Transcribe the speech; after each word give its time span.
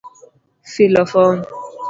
Filo 0.71 1.05
fom: 1.13 1.39